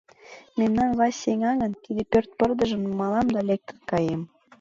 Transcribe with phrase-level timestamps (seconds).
[0.59, 4.21] Мемнан власть сеҥа гын, тиде пӧрт пырдыжым нумалам да лектын каем.